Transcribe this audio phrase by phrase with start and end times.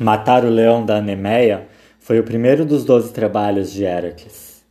[0.00, 1.66] Matar o leão da Nemeia
[1.98, 4.62] foi o primeiro dos doze trabalhos de Heracles.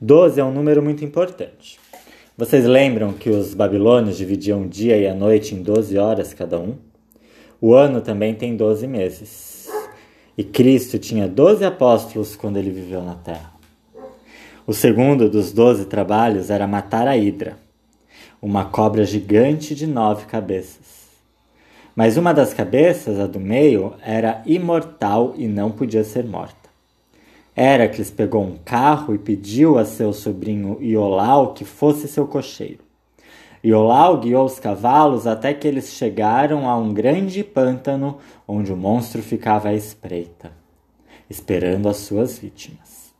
[0.00, 1.78] Doze é um número muito importante.
[2.36, 6.58] Vocês lembram que os babilônios dividiam o dia e a noite em doze horas cada
[6.58, 6.74] um?
[7.60, 9.68] O ano também tem doze meses.
[10.36, 13.52] E Cristo tinha doze apóstolos quando ele viveu na terra.
[14.66, 17.56] O segundo dos doze trabalhos era matar a Hidra,
[18.42, 21.03] uma cobra gigante de nove cabeças.
[21.94, 26.64] Mas uma das cabeças, a do meio, era imortal e não podia ser morta.
[27.56, 32.82] Heracles pegou um carro e pediu a seu sobrinho Iolau que fosse seu cocheiro.
[33.64, 39.22] Iolau guiou os cavalos até que eles chegaram a um grande pântano onde o monstro
[39.22, 40.52] ficava à espreita,
[41.30, 43.14] esperando as suas vítimas.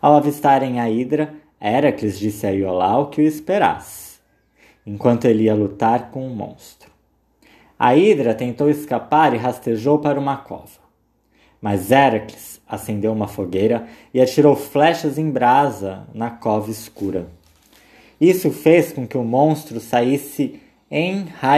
[0.00, 4.18] Ao avistarem a Hidra, Heracles disse a Iolau que o esperasse,
[4.86, 6.93] enquanto ele ia lutar com o monstro.
[7.84, 10.80] A Hidra tentou escapar e rastejou para uma cova.
[11.60, 17.26] Mas Heracles acendeu uma fogueira e atirou flechas em brasa na cova escura.
[18.18, 20.58] Isso fez com que o monstro saísse
[20.90, 21.52] enraivecido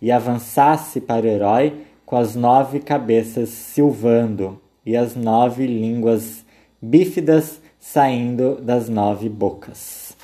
[0.00, 6.44] e avançasse para o herói com as nove cabeças silvando e as nove línguas
[6.80, 10.16] bífidas saindo das nove bocas.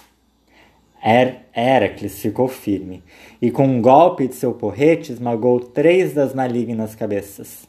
[1.07, 3.05] Her Heracles ficou firme
[3.43, 7.69] e, com um golpe de seu porrete, esmagou três das malignas cabeças.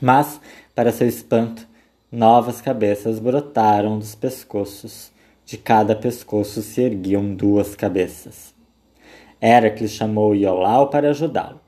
[0.00, 0.40] Mas,
[0.72, 1.66] para seu espanto,
[2.12, 5.10] novas cabeças brotaram dos pescoços.
[5.44, 8.54] De cada pescoço se erguiam duas cabeças.
[9.42, 11.60] Heracles chamou Iolau para ajudá-lo.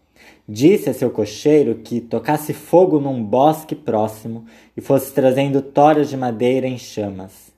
[0.49, 4.45] Disse a seu cocheiro que tocasse fogo num bosque próximo
[4.77, 7.50] e fosse trazendo toras de madeira em chamas.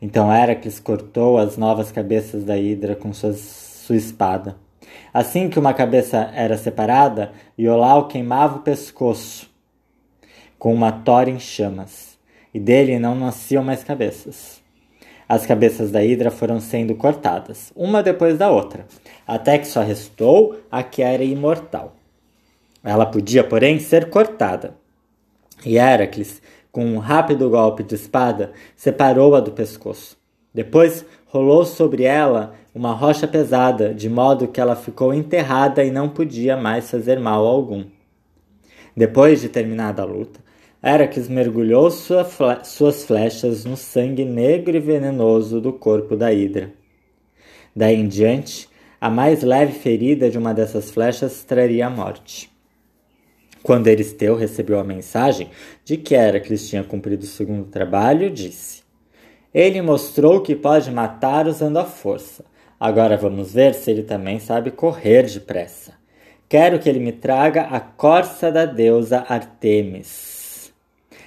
[0.00, 4.56] Então Heracles cortou as novas cabeças da Hidra com sua, sua espada.
[5.12, 9.50] Assim que uma cabeça era separada, Iolau queimava o pescoço
[10.58, 12.18] com uma tora em chamas,
[12.52, 14.62] e dele não nasciam mais cabeças.
[15.28, 18.86] As cabeças da Hidra foram sendo cortadas, uma depois da outra,
[19.26, 21.96] até que só restou a que era imortal.
[22.82, 24.76] Ela podia, porém, ser cortada.
[25.64, 26.40] E Heracles
[26.76, 30.14] com um rápido golpe de espada, separou-a do pescoço.
[30.52, 36.06] Depois rolou sobre ela uma rocha pesada, de modo que ela ficou enterrada e não
[36.06, 37.86] podia mais fazer mal algum.
[38.94, 40.38] Depois de terminada a luta,
[40.82, 46.74] Heracles mergulhou sua fle suas flechas no sangue negro e venenoso do corpo da Hidra.
[47.74, 48.68] Daí em diante,
[49.00, 52.54] a mais leve ferida de uma dessas flechas traria a morte.
[53.66, 55.50] Quando Eristeu recebeu a mensagem
[55.84, 58.84] de que Heracles tinha cumprido o segundo trabalho, disse:
[59.52, 62.44] Ele mostrou que pode matar usando a força.
[62.78, 65.94] Agora vamos ver se ele também sabe correr depressa.
[66.48, 70.72] Quero que ele me traga a corça da deusa Artemis.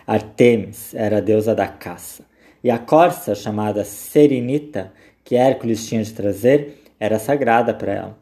[0.08, 2.24] Artemis era a deusa da caça,
[2.64, 4.94] e a corça, chamada Serinita,
[5.26, 8.18] que Hércules tinha de trazer, era sagrada para ela.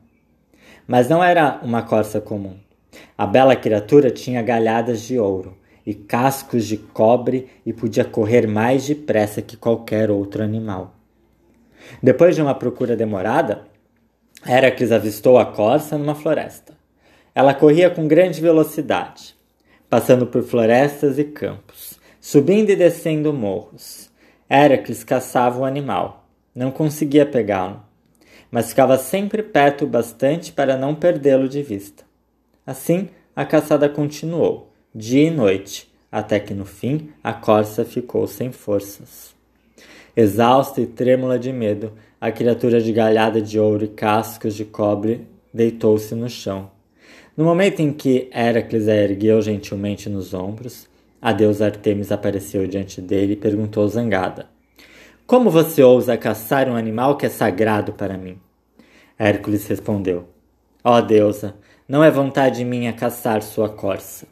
[0.88, 2.58] Mas não era uma corça comum.
[3.18, 8.86] A bela criatura tinha galhadas de ouro e cascos de cobre e podia correr mais
[8.86, 10.94] depressa que qualquer outro animal.
[12.04, 13.66] Depois de uma procura demorada,
[14.46, 16.74] Heracles avistou a corça numa floresta.
[17.34, 19.36] Ela corria com grande velocidade,
[19.90, 24.10] passando por florestas e campos, subindo e descendo morros.
[24.50, 26.28] Heracles caçava o animal.
[26.54, 27.82] Não conseguia pegá-lo,
[28.50, 32.07] mas ficava sempre perto o bastante para não perdê-lo de vista.
[32.68, 38.52] Assim, a caçada continuou, dia e noite, até que no fim a corça ficou sem
[38.52, 39.34] forças.
[40.14, 45.26] Exausta e trêmula de medo, a criatura de galhada de ouro e cascos de cobre
[45.54, 46.70] deitou-se no chão.
[47.38, 50.90] No momento em que Heracles a ergueu gentilmente nos ombros,
[51.22, 54.46] a deusa Artemis apareceu diante dele e perguntou zangada:
[55.26, 58.38] Como você ousa caçar um animal que é sagrado para mim?
[59.18, 60.28] Hércules respondeu:
[60.84, 61.56] Ó oh, deusa,
[61.88, 64.28] não é vontade minha caçar sua corça.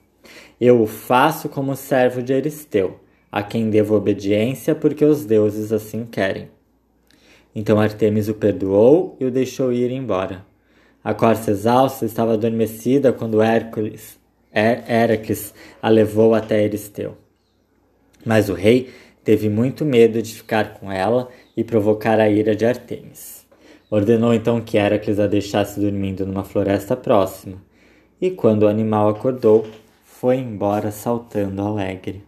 [0.60, 3.00] Eu o faço como servo de Eristeu,
[3.32, 6.50] a quem devo obediência porque os deuses assim querem.
[7.56, 10.46] Então Artemis o perdoou e o deixou ir embora.
[11.04, 14.20] A corça exausta estava adormecida quando Hércules,
[14.54, 17.18] Heracles a levou até Eristeu.
[18.26, 18.90] Mas o rei
[19.24, 23.45] teve muito medo de ficar com ela e provocar a ira de Artemis.
[23.90, 27.58] Ordenou então que Heracles a deixasse dormindo numa floresta próxima,
[28.20, 29.66] e quando o animal acordou,
[30.04, 32.24] foi embora saltando alegre.